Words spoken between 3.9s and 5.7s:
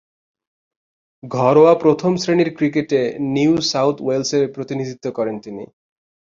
ওয়েলসের প্রতিনিধিত্ব করেন তিনি।